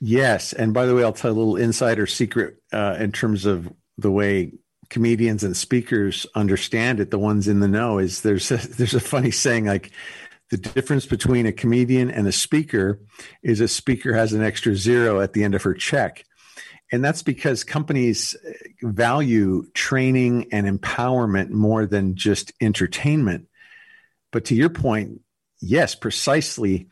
Yes. 0.00 0.52
And 0.52 0.74
by 0.74 0.84
the 0.84 0.94
way, 0.94 1.02
I'll 1.02 1.12
tell 1.14 1.32
a 1.32 1.32
little 1.32 1.56
insider 1.56 2.06
secret 2.06 2.56
uh, 2.72 2.96
in 3.00 3.12
terms 3.12 3.46
of 3.46 3.72
the 3.96 4.10
way 4.10 4.52
comedians 4.90 5.44
and 5.44 5.56
speakers 5.56 6.26
understand 6.34 7.00
it, 7.00 7.10
the 7.10 7.18
ones 7.18 7.48
in 7.48 7.60
the 7.60 7.68
know, 7.68 7.98
is 7.98 8.22
there's 8.22 8.50
a, 8.50 8.56
there's 8.76 8.94
a 8.94 9.00
funny 9.00 9.30
saying 9.30 9.66
like 9.66 9.90
the 10.50 10.56
difference 10.56 11.06
between 11.06 11.46
a 11.46 11.52
comedian 11.52 12.10
and 12.10 12.26
a 12.26 12.32
speaker 12.32 13.00
is 13.42 13.60
a 13.60 13.68
speaker 13.68 14.14
has 14.14 14.32
an 14.32 14.42
extra 14.42 14.74
zero 14.74 15.20
at 15.20 15.34
the 15.34 15.44
end 15.44 15.54
of 15.54 15.62
her 15.62 15.74
check. 15.74 16.24
And 16.90 17.04
that's 17.04 17.22
because 17.22 17.64
companies 17.64 18.34
uh, 18.34 18.52
value 18.82 19.66
training 19.74 20.48
and 20.52 20.66
empowerment 20.66 21.50
more 21.50 21.84
than 21.84 22.14
just 22.14 22.52
entertainment. 22.62 23.46
But 24.32 24.46
to 24.46 24.54
your 24.54 24.70
point, 24.70 25.20
yes, 25.60 25.94
precisely. 25.94 26.88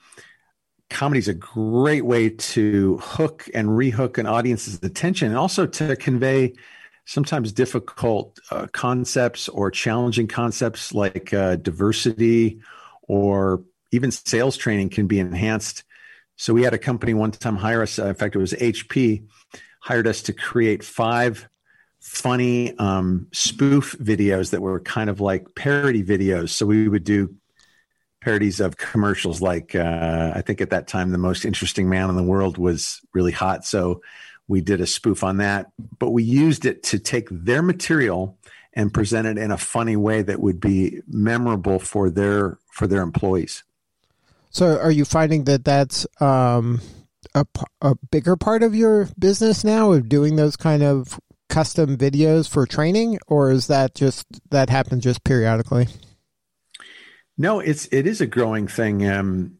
Comedy 0.90 1.18
is 1.18 1.28
a 1.28 1.34
great 1.34 2.04
way 2.04 2.28
to 2.28 2.98
hook 2.98 3.48
and 3.54 3.68
rehook 3.68 4.18
an 4.18 4.26
audience's 4.26 4.80
attention 4.82 5.28
and 5.28 5.38
also 5.38 5.66
to 5.66 5.96
convey 5.96 6.52
sometimes 7.06 7.52
difficult 7.52 8.38
uh, 8.50 8.66
concepts 8.72 9.48
or 9.48 9.70
challenging 9.70 10.26
concepts 10.26 10.92
like 10.92 11.32
uh, 11.32 11.56
diversity 11.56 12.60
or 13.02 13.62
even 13.92 14.10
sales 14.10 14.56
training 14.56 14.90
can 14.90 15.06
be 15.06 15.18
enhanced. 15.18 15.84
So 16.36 16.52
we 16.52 16.64
had 16.64 16.74
a 16.74 16.78
company 16.78 17.14
one 17.14 17.30
time 17.30 17.56
hire 17.56 17.82
us. 17.82 17.98
Uh, 17.98 18.06
in 18.06 18.14
fact, 18.14 18.34
it 18.34 18.38
was 18.38 18.52
HP 18.52 19.24
hired 19.80 20.06
us 20.06 20.22
to 20.22 20.32
create 20.32 20.82
five 20.84 21.48
funny 22.00 22.76
um, 22.78 23.28
spoof 23.32 23.96
videos 24.00 24.50
that 24.50 24.60
were 24.60 24.80
kind 24.80 25.08
of 25.08 25.20
like 25.20 25.54
parody 25.54 26.02
videos. 26.02 26.50
So 26.50 26.66
we 26.66 26.88
would 26.88 27.04
do 27.04 27.36
parodies 28.20 28.58
of 28.58 28.76
commercials 28.76 29.40
like 29.40 29.76
uh, 29.76 30.32
I 30.34 30.42
think 30.42 30.60
at 30.60 30.70
that 30.70 30.88
time 30.88 31.10
the 31.10 31.18
most 31.18 31.44
interesting 31.44 31.88
man 31.88 32.10
in 32.10 32.16
the 32.16 32.22
world 32.24 32.58
was 32.58 33.00
really 33.14 33.30
hot. 33.30 33.64
So 33.64 34.02
we 34.48 34.60
did 34.60 34.80
a 34.80 34.86
spoof 34.86 35.24
on 35.24 35.38
that, 35.38 35.70
but 35.98 36.10
we 36.10 36.22
used 36.22 36.64
it 36.64 36.82
to 36.84 36.98
take 36.98 37.28
their 37.30 37.62
material 37.62 38.38
and 38.72 38.92
present 38.92 39.26
it 39.26 39.38
in 39.38 39.50
a 39.50 39.58
funny 39.58 39.96
way 39.96 40.22
that 40.22 40.40
would 40.40 40.60
be 40.60 41.00
memorable 41.08 41.78
for 41.78 42.10
their 42.10 42.58
for 42.70 42.86
their 42.86 43.02
employees. 43.02 43.64
So, 44.50 44.78
are 44.78 44.90
you 44.90 45.04
finding 45.04 45.44
that 45.44 45.64
that's 45.64 46.06
um, 46.20 46.80
a, 47.34 47.46
a 47.80 47.94
bigger 48.10 48.36
part 48.36 48.62
of 48.62 48.74
your 48.74 49.08
business 49.18 49.64
now 49.64 49.92
of 49.92 50.08
doing 50.08 50.36
those 50.36 50.56
kind 50.56 50.82
of 50.82 51.18
custom 51.48 51.96
videos 51.96 52.48
for 52.48 52.66
training, 52.66 53.18
or 53.26 53.50
is 53.50 53.66
that 53.66 53.94
just 53.94 54.26
that 54.50 54.70
happens 54.70 55.02
just 55.04 55.24
periodically? 55.24 55.88
No, 57.38 57.60
it's 57.60 57.86
it 57.92 58.06
is 58.06 58.20
a 58.20 58.26
growing 58.26 58.68
thing. 58.68 59.08
Um, 59.08 59.58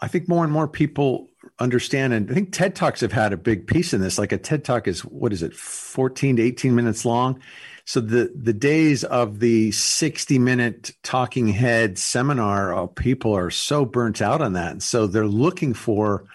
I 0.00 0.08
think 0.08 0.28
more 0.28 0.44
and 0.44 0.52
more 0.52 0.68
people 0.68 1.28
understand 1.58 2.12
and 2.12 2.30
i 2.30 2.34
think 2.34 2.52
ted 2.52 2.74
talks 2.74 3.00
have 3.00 3.12
had 3.12 3.32
a 3.32 3.36
big 3.36 3.66
piece 3.66 3.94
in 3.94 4.00
this. 4.00 4.18
Like 4.18 4.32
a 4.32 4.38
ted 4.38 4.64
talk 4.64 4.86
is 4.86 5.00
what 5.04 5.32
is 5.32 5.42
it 5.42 5.54
14 5.54 6.36
to 6.36 6.42
18 6.42 6.74
minutes 6.74 7.04
long? 7.04 7.40
So 7.84 8.00
the 8.00 8.32
the 8.34 8.52
days 8.52 9.04
of 9.04 9.38
the 9.38 9.72
60 9.72 10.38
minute 10.38 10.92
talking 11.02 11.48
head 11.48 11.98
seminar 11.98 12.74
oh, 12.74 12.88
people 12.88 13.34
are 13.34 13.50
so 13.50 13.84
burnt 13.84 14.20
out 14.20 14.42
on 14.42 14.52
that. 14.54 14.72
And 14.72 14.82
so 14.82 15.06
they're 15.06 15.26
looking 15.26 15.72
for 15.72 16.26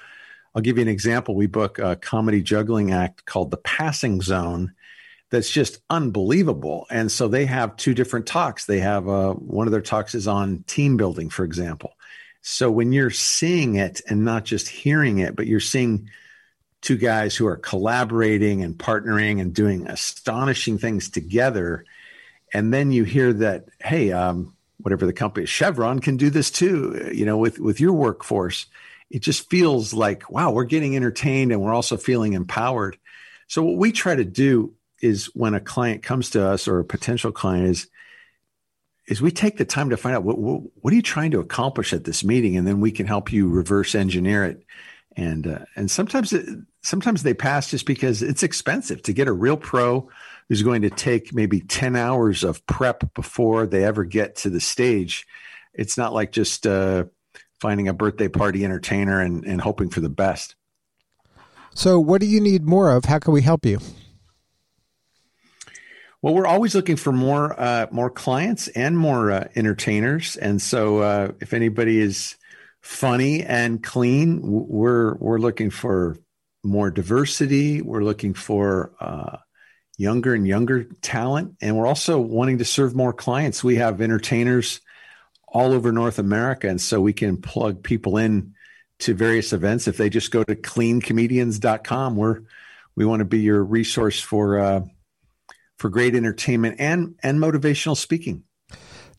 i'll 0.55 0.61
give 0.61 0.77
you 0.77 0.81
an 0.81 0.87
example. 0.87 1.35
We 1.35 1.47
book 1.47 1.77
a 1.77 1.95
comedy 1.95 2.41
juggling 2.41 2.91
act 2.91 3.25
called 3.25 3.51
the 3.51 3.57
passing 3.57 4.21
zone 4.21 4.73
that's 5.29 5.49
just 5.49 5.81
unbelievable. 5.89 6.87
And 6.89 7.11
so 7.11 7.27
they 7.27 7.45
have 7.45 7.77
two 7.77 7.93
different 7.93 8.25
talks. 8.25 8.65
They 8.65 8.79
have 8.79 9.07
uh, 9.07 9.33
one 9.33 9.65
of 9.67 9.71
their 9.71 9.81
talks 9.81 10.13
is 10.15 10.27
on 10.27 10.63
team 10.67 10.97
building 10.97 11.29
for 11.29 11.43
example 11.45 11.93
so 12.41 12.71
when 12.71 12.91
you're 12.91 13.11
seeing 13.11 13.75
it 13.75 14.01
and 14.07 14.25
not 14.25 14.45
just 14.45 14.67
hearing 14.67 15.19
it, 15.19 15.35
but 15.35 15.47
you're 15.47 15.59
seeing 15.59 16.09
two 16.81 16.97
guys 16.97 17.35
who 17.35 17.45
are 17.45 17.57
collaborating 17.57 18.63
and 18.63 18.77
partnering 18.77 19.39
and 19.39 19.53
doing 19.53 19.87
astonishing 19.87 20.77
things 20.77 21.09
together, 21.09 21.85
and 22.53 22.73
then 22.73 22.91
you 22.91 23.03
hear 23.03 23.31
that, 23.31 23.65
hey, 23.79 24.11
um, 24.11 24.55
whatever 24.79 25.05
the 25.05 25.13
company, 25.13 25.45
Chevron 25.45 25.99
can 25.99 26.17
do 26.17 26.29
this 26.29 26.49
too. 26.49 27.11
You 27.13 27.25
know, 27.25 27.37
with 27.37 27.59
with 27.59 27.79
your 27.79 27.93
workforce, 27.93 28.65
it 29.09 29.19
just 29.19 29.49
feels 29.49 29.93
like 29.93 30.29
wow, 30.29 30.51
we're 30.51 30.63
getting 30.63 30.95
entertained 30.95 31.51
and 31.51 31.61
we're 31.61 31.73
also 31.73 31.97
feeling 31.97 32.33
empowered. 32.33 32.97
So 33.47 33.63
what 33.63 33.77
we 33.77 33.91
try 33.91 34.15
to 34.15 34.25
do 34.25 34.73
is 35.01 35.25
when 35.35 35.53
a 35.53 35.59
client 35.59 36.03
comes 36.03 36.31
to 36.31 36.45
us 36.45 36.67
or 36.67 36.79
a 36.79 36.85
potential 36.85 37.31
client 37.31 37.67
is 37.67 37.87
is 39.11 39.21
we 39.21 39.29
take 39.29 39.57
the 39.57 39.65
time 39.65 39.89
to 39.89 39.97
find 39.97 40.15
out 40.15 40.23
what, 40.23 40.37
what, 40.37 40.61
what 40.75 40.93
are 40.93 40.95
you 40.95 41.01
trying 41.01 41.31
to 41.31 41.41
accomplish 41.41 41.91
at 41.91 42.05
this 42.05 42.23
meeting, 42.23 42.55
and 42.55 42.65
then 42.65 42.79
we 42.79 42.93
can 42.93 43.05
help 43.05 43.29
you 43.29 43.49
reverse 43.49 43.93
engineer 43.93 44.45
it. 44.45 44.63
And 45.17 45.45
uh, 45.45 45.65
and 45.75 45.91
sometimes 45.91 46.31
it, 46.31 46.47
sometimes 46.81 47.21
they 47.21 47.33
pass 47.33 47.69
just 47.69 47.85
because 47.85 48.23
it's 48.23 48.41
expensive 48.41 49.03
to 49.03 49.11
get 49.11 49.27
a 49.27 49.33
real 49.33 49.57
pro 49.57 50.07
who's 50.47 50.63
going 50.63 50.83
to 50.83 50.89
take 50.89 51.33
maybe 51.33 51.59
ten 51.59 51.97
hours 51.97 52.45
of 52.45 52.65
prep 52.67 53.13
before 53.13 53.67
they 53.67 53.83
ever 53.83 54.05
get 54.05 54.37
to 54.37 54.49
the 54.49 54.61
stage. 54.61 55.27
It's 55.73 55.97
not 55.97 56.13
like 56.13 56.31
just 56.31 56.65
uh, 56.65 57.03
finding 57.59 57.89
a 57.89 57.93
birthday 57.93 58.29
party 58.29 58.63
entertainer 58.63 59.19
and, 59.19 59.43
and 59.43 59.59
hoping 59.59 59.89
for 59.89 59.99
the 59.99 60.09
best. 60.09 60.55
So, 61.75 61.99
what 61.99 62.21
do 62.21 62.27
you 62.27 62.39
need 62.39 62.63
more 62.63 62.95
of? 62.95 63.03
How 63.03 63.19
can 63.19 63.33
we 63.33 63.41
help 63.41 63.65
you? 63.65 63.79
Well, 66.21 66.35
we're 66.35 66.47
always 66.47 66.75
looking 66.75 66.97
for 66.97 67.11
more 67.11 67.59
uh, 67.59 67.87
more 67.89 68.11
clients 68.11 68.67
and 68.67 68.95
more 68.95 69.31
uh, 69.31 69.47
entertainers, 69.55 70.35
and 70.35 70.61
so 70.61 70.99
uh, 70.99 71.31
if 71.39 71.51
anybody 71.51 71.99
is 71.99 72.35
funny 72.81 73.43
and 73.43 73.81
clean, 73.81 74.39
we're 74.43 75.15
we're 75.15 75.39
looking 75.39 75.71
for 75.71 76.19
more 76.63 76.91
diversity. 76.91 77.81
We're 77.81 78.03
looking 78.03 78.35
for 78.35 78.91
uh, 78.99 79.37
younger 79.97 80.35
and 80.35 80.47
younger 80.47 80.83
talent, 81.01 81.55
and 81.59 81.75
we're 81.75 81.87
also 81.87 82.19
wanting 82.19 82.59
to 82.59 82.65
serve 82.65 82.95
more 82.95 83.13
clients. 83.13 83.63
We 83.63 83.77
have 83.77 83.99
entertainers 83.99 84.79
all 85.47 85.73
over 85.73 85.91
North 85.91 86.19
America, 86.19 86.67
and 86.67 86.79
so 86.79 87.01
we 87.01 87.13
can 87.13 87.37
plug 87.37 87.81
people 87.81 88.17
in 88.17 88.53
to 88.99 89.15
various 89.15 89.53
events. 89.53 89.87
If 89.87 89.97
they 89.97 90.11
just 90.11 90.29
go 90.29 90.43
to 90.43 90.55
cleancomedians.com, 90.55 92.15
we're 92.15 92.41
we 92.95 93.05
want 93.05 93.21
to 93.21 93.25
be 93.25 93.39
your 93.39 93.63
resource 93.63 94.19
for 94.19 94.59
uh, 94.59 94.81
for 95.81 95.89
great 95.89 96.15
entertainment 96.15 96.75
and 96.79 97.15
and 97.23 97.39
motivational 97.39 97.97
speaking. 97.97 98.43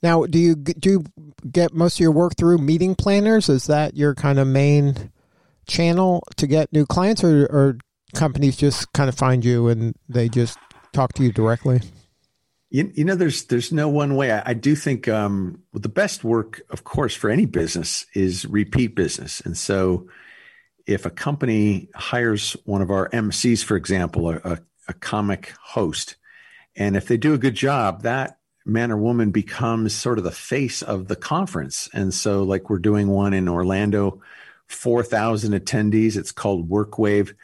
Now, 0.02 0.24
do 0.24 0.38
you 0.38 0.54
do 0.54 0.90
you 0.90 1.04
get 1.50 1.74
most 1.74 1.96
of 1.96 2.00
your 2.00 2.12
work 2.12 2.36
through 2.36 2.58
meeting 2.58 2.94
planners? 2.94 3.48
Is 3.48 3.66
that 3.66 3.96
your 3.96 4.14
kind 4.14 4.38
of 4.38 4.46
main 4.46 5.10
channel 5.66 6.22
to 6.36 6.46
get 6.46 6.72
new 6.72 6.86
clients, 6.86 7.22
or, 7.22 7.44
or 7.46 7.78
companies 8.14 8.56
just 8.56 8.92
kind 8.92 9.08
of 9.08 9.16
find 9.16 9.44
you 9.44 9.68
and 9.68 9.94
they 10.08 10.28
just 10.28 10.58
talk 10.92 11.12
to 11.14 11.22
you 11.22 11.32
directly? 11.32 11.80
You, 12.70 12.90
you 12.94 13.04
know, 13.04 13.16
there's 13.16 13.44
there's 13.44 13.72
no 13.72 13.88
one 13.88 14.14
way. 14.14 14.32
I, 14.32 14.50
I 14.50 14.54
do 14.54 14.74
think 14.74 15.08
um, 15.08 15.62
the 15.72 15.88
best 15.88 16.24
work, 16.24 16.62
of 16.70 16.84
course, 16.84 17.14
for 17.14 17.28
any 17.28 17.46
business 17.46 18.06
is 18.14 18.46
repeat 18.46 18.94
business, 18.94 19.40
and 19.40 19.56
so 19.56 20.08
if 20.86 21.06
a 21.06 21.10
company 21.10 21.88
hires 21.94 22.56
one 22.64 22.82
of 22.82 22.90
our 22.90 23.08
MCs, 23.10 23.62
for 23.62 23.76
example, 23.76 24.30
a, 24.30 24.40
a, 24.44 24.58
a 24.88 24.94
comic 24.94 25.54
host, 25.62 26.16
and 26.76 26.96
if 26.96 27.06
they 27.06 27.16
do 27.16 27.34
a 27.34 27.38
good 27.38 27.54
job, 27.54 28.02
that 28.02 28.38
man 28.64 28.92
or 28.92 28.96
woman 28.96 29.30
becomes 29.30 29.94
sort 29.94 30.18
of 30.18 30.24
the 30.24 30.30
face 30.30 30.82
of 30.82 31.08
the 31.08 31.16
conference. 31.16 31.88
And 31.92 32.14
so, 32.14 32.42
like, 32.42 32.70
we're 32.70 32.78
doing 32.78 33.08
one 33.08 33.34
in 33.34 33.48
Orlando, 33.48 34.22
4,000 34.68 35.52
attendees. 35.52 36.16
It's 36.16 36.32
called 36.32 36.68
WorkWave. 36.68 37.34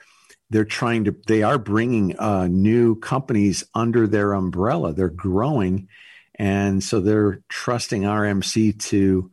They're 0.51 0.65
trying 0.65 1.05
to, 1.05 1.17
they 1.27 1.43
are 1.43 1.59
bringing 1.59 2.19
uh, 2.19 2.47
new 2.47 2.97
companies 2.97 3.65
under 3.75 4.07
their 4.07 4.33
umbrella. 4.33 4.95
They're 4.95 5.09
growing. 5.09 5.89
And 6.37 6.83
so 6.83 7.01
they're 7.01 7.43
trusting 7.49 8.03
RMC 8.03 8.81
to 8.85 9.31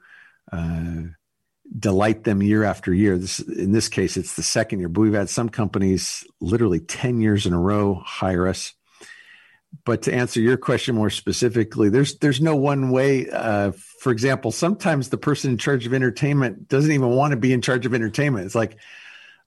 uh, 0.52 1.02
delight 1.78 2.26
them 2.26 2.44
year 2.44 2.64
after 2.64 2.94
year. 2.94 3.18
This, 3.18 3.40
in 3.40 3.72
this 3.72 3.88
case, 3.88 4.18
it's 4.18 4.36
the 4.36 4.44
second 4.44 4.80
year, 4.80 4.90
but 4.90 5.02
we've 5.02 5.14
had 5.14 5.30
some 5.30 5.50
companies 5.50 6.26
literally 6.42 6.80
10 6.80 7.22
years 7.22 7.46
in 7.46 7.54
a 7.54 7.60
row 7.60 8.02
hire 8.04 8.48
us 8.48 8.74
but 9.84 10.04
to 10.04 10.14
answer 10.14 10.40
your 10.40 10.58
question 10.58 10.96
more 10.96 11.10
specifically, 11.10 11.90
there's 11.90 12.18
there's 12.20 12.42
no 12.42 12.56
one 12.56 12.92
way. 12.92 13.30
Uh, 13.30 13.72
for 14.00 14.12
example, 14.12 14.52
sometimes 14.52 15.10
the 15.10 15.18
person 15.18 15.52
in 15.52 15.58
charge 15.58 15.86
of 15.86 15.94
entertainment 15.94 16.70
doesn't 16.70 16.92
even 16.92 17.10
want 17.10 17.32
to 17.32 17.38
be 17.38 17.52
in 17.52 17.62
charge 17.62 17.86
of 17.86 17.94
entertainment. 17.94 18.46
It's 18.46 18.56
like, 18.56 18.78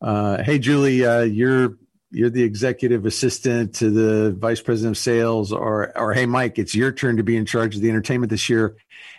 uh, 0.03 0.43
hey, 0.43 0.59
Julie, 0.59 1.05
uh, 1.05 1.23
you're 1.23 1.79
you're 2.11 2.31
the 2.31 2.43
executive 2.43 3.07
assistant 3.07 3.77
to 3.77 3.91
the 3.91 4.33
vice 4.33 4.61
president 4.61 4.97
of 4.97 5.03
sales, 5.03 5.53
or 5.53 5.97
or 5.97 6.13
hey, 6.13 6.27
Mike, 6.27 6.59
it's 6.59 6.75
your 6.75 6.93
turn 6.93 7.17
to 7.19 7.23
be 7.23 7.37
in 7.37 7.47
charge 7.47 7.77
of 7.77 7.83
the 7.83 7.89
entertainment 7.89 8.31
this 8.31 8.49
year, 8.49 8.77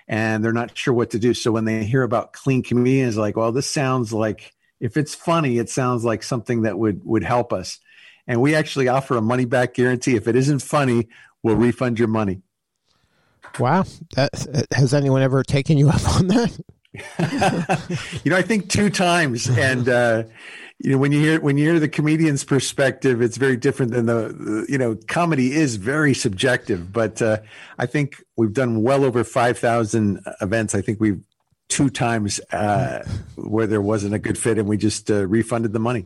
and 0.08 0.44
they're 0.44 0.54
not 0.54 0.78
sure 0.78 0.94
what 0.94 1.12
to 1.12 1.20
do. 1.20 1.34
So 1.34 1.52
when 1.52 1.66
they 1.66 1.86
hear 1.86 2.04
about 2.04 2.34
clean 2.34 2.64
comedians, 2.64 3.18
like, 3.18 3.38
well, 3.38 3.52
this 3.52 3.68
sounds 3.68 4.12
like 4.12 4.54
if 4.80 4.98
it's 4.98 5.16
funny, 5.16 5.58
it 5.58 5.70
sounds 5.70 6.04
like 6.04 6.24
something 6.24 6.64
that 6.64 6.78
would 6.78 7.02
would 7.06 7.24
help 7.24 7.54
us 7.54 7.80
and 8.30 8.40
we 8.40 8.54
actually 8.56 8.88
offer 8.88 9.18
a 9.18 9.22
money 9.22 9.46
back 9.46 9.74
guarantee. 9.74 10.16
If 10.16 10.28
it 10.28 10.36
isn't 10.36 10.60
funny, 10.60 11.10
we'll 11.42 11.56
refund 11.56 11.98
your 11.98 12.08
money. 12.08 12.44
Wow. 13.58 13.86
That, 14.16 14.68
has 14.72 14.94
anyone 14.94 15.24
ever 15.24 15.44
taken 15.44 15.80
you 15.80 15.90
up 15.90 16.08
on 16.16 16.28
that? 16.28 16.60
you 18.24 18.30
know, 18.32 18.38
I 18.38 18.44
think 18.44 18.70
two 18.70 18.92
times. 18.92 19.50
And, 19.50 19.90
uh, 19.90 20.24
you 20.78 20.92
know, 20.92 21.00
when 21.00 21.12
you 21.12 21.20
hear 21.20 21.42
when 21.42 21.58
you 21.58 21.66
hear 21.66 21.80
the 21.80 21.90
comedian's 21.90 22.44
perspective, 22.44 23.22
it's 23.22 23.36
very 23.36 23.58
different 23.58 23.92
than 23.92 24.06
the, 24.06 24.30
the 24.30 24.66
you 24.70 24.78
know 24.78 24.96
comedy 25.08 25.52
is 25.52 25.76
very 25.76 26.14
subjective. 26.14 26.94
But 26.94 27.22
uh, 27.22 27.40
I 27.78 27.86
think 27.86 28.24
we've 28.38 28.54
done 28.54 28.82
well 28.82 29.04
over 29.04 29.26
five 29.26 29.58
thousand 29.58 30.22
events. 30.40 30.74
I 30.76 30.82
think 30.82 31.02
we've 31.02 31.20
two 31.68 31.90
times 31.90 32.40
uh, 32.54 33.04
where 33.36 33.68
there 33.68 33.82
wasn't 33.82 34.14
a 34.14 34.20
good 34.20 34.38
fit, 34.38 34.58
and 34.58 34.70
we 34.70 34.78
just 34.78 35.12
uh, 35.12 35.28
refunded 35.28 35.74
the 35.74 35.80
money. 35.80 36.06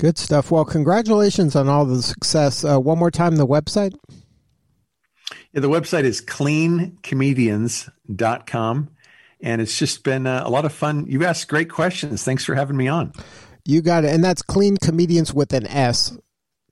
Good 0.00 0.16
stuff. 0.16 0.50
Well, 0.50 0.64
congratulations 0.64 1.54
on 1.54 1.68
all 1.68 1.84
the 1.84 2.02
success. 2.02 2.64
Uh, 2.64 2.80
one 2.80 2.98
more 2.98 3.10
time, 3.10 3.36
the 3.36 3.46
website. 3.46 3.92
Yeah, 5.52 5.60
the 5.60 5.68
website 5.68 6.04
is 6.04 6.22
cleancomedians.com. 6.22 8.90
And 9.42 9.60
it's 9.60 9.78
just 9.78 10.02
been 10.02 10.26
uh, 10.26 10.42
a 10.44 10.48
lot 10.48 10.64
of 10.64 10.72
fun. 10.72 11.04
You 11.06 11.26
asked 11.26 11.48
great 11.48 11.68
questions. 11.68 12.24
Thanks 12.24 12.46
for 12.46 12.54
having 12.54 12.78
me 12.78 12.88
on. 12.88 13.12
You 13.66 13.82
got 13.82 14.04
it. 14.04 14.14
And 14.14 14.24
that's 14.24 14.40
clean 14.40 14.78
comedians 14.78 15.34
with 15.34 15.52
an 15.52 15.66
S. 15.66 16.16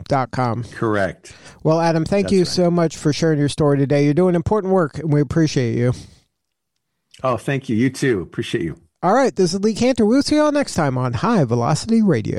Dot 0.05 0.31
com. 0.31 0.63
Correct. 0.63 1.35
Well, 1.65 1.81
Adam, 1.81 2.05
thank 2.05 2.27
that's 2.27 2.33
you 2.33 2.43
right. 2.43 2.47
so 2.47 2.71
much 2.71 2.97
for 2.97 3.13
sharing 3.13 3.41
your 3.41 3.49
story 3.49 3.79
today. 3.79 4.05
You're 4.05 4.15
doing 4.15 4.37
important 4.37 4.73
work, 4.73 5.01
and 5.01 5.13
we 5.13 5.21
appreciate 5.21 5.77
you. 5.77 5.93
Oh, 7.25 7.37
thank 7.37 7.69
you. 7.69 7.75
You 7.75 7.91
too. 7.91 8.21
Appreciate 8.21 8.63
you. 8.63 8.81
All 9.03 9.13
right. 9.13 9.35
This 9.35 9.55
is 9.55 9.61
Lee 9.61 9.75
Kantor. 9.75 10.07
We'll 10.07 10.23
see 10.23 10.37
you 10.37 10.43
all 10.43 10.53
next 10.53 10.75
time 10.75 10.97
on 10.97 11.15
High 11.15 11.43
Velocity 11.45 12.01
Radio. 12.01 12.39